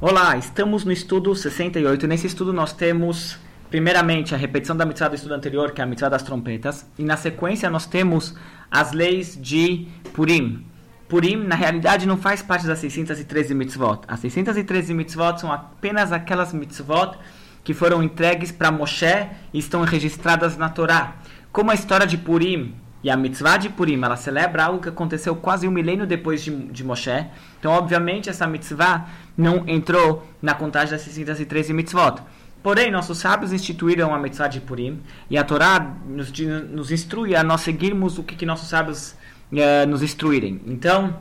[0.00, 2.08] Olá, estamos no estudo 68.
[2.08, 3.38] Nesse estudo nós temos,
[3.70, 6.84] primeiramente, a repetição da mitzvah do estudo anterior, que é a mitzvah das trompetas.
[6.98, 8.34] E na sequência nós temos
[8.68, 10.66] as leis de Purim.
[11.08, 14.00] Purim, na realidade, não faz parte das 613 mitzvot.
[14.08, 17.16] As 613 mitzvot são apenas aquelas mitzvot
[17.62, 21.18] que foram entregues para Moshe e estão registradas na Torá.
[21.52, 22.74] Como a história de Purim
[23.04, 26.50] e a mitzvah de Purim, ela celebra algo que aconteceu quase um milênio depois de,
[26.50, 27.26] de Moshe.
[27.60, 32.22] Então, obviamente, essa mitzvah não entrou na contagem das 613 mitzvot.
[32.62, 36.32] Porém, nossos sábios instituíram a mitzvah de Purim e a Torá nos,
[36.70, 39.14] nos instrui a nós seguirmos o que, que nossos sábios
[39.52, 40.62] uh, nos instruírem.
[40.66, 41.14] Então,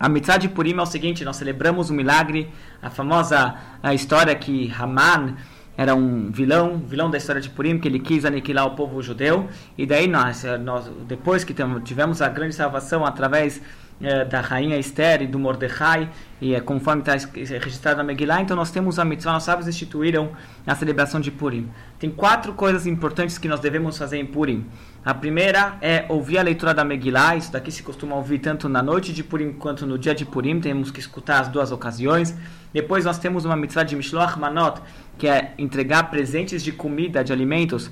[0.00, 2.50] a mitzvah de Purim é o seguinte: nós celebramos o milagre,
[2.82, 5.36] a famosa a história que Haman
[5.76, 9.48] era um vilão, vilão da história de Purim, que ele quis aniquilar o povo judeu.
[9.76, 11.54] E daí nós, eh, nós depois que
[11.84, 13.60] tivemos a grande salvação através
[14.00, 16.10] eh, da rainha Esther e do Mordecai,
[16.40, 17.14] e é conforme está
[17.58, 20.32] registrado na Megillah, então nós temos a mitzvah, nós sábios instituíram
[20.66, 21.70] a celebração de Purim.
[21.98, 24.66] Tem quatro coisas importantes que nós devemos fazer em Purim.
[25.02, 28.82] A primeira é ouvir a leitura da Megillah, isso daqui se costuma ouvir tanto na
[28.82, 32.36] noite de Purim quanto no dia de Purim, temos que escutar as duas ocasiões.
[32.74, 34.82] Depois nós temos uma mitzvah de Mishloach Manot,
[35.16, 37.90] que é entregar presentes de comida, de alimentos,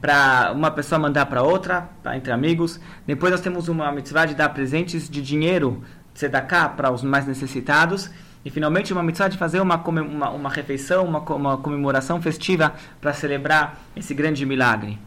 [0.00, 2.80] para uma pessoa mandar para outra, pra, entre amigos.
[3.06, 5.82] Depois nós temos uma mitzvah de dar presentes de dinheiro,
[6.14, 8.10] tzedakah, para os mais necessitados.
[8.44, 13.12] E finalmente uma mitzvah de fazer uma, uma, uma refeição, uma, uma comemoração festiva para
[13.12, 14.98] celebrar esse grande milagre.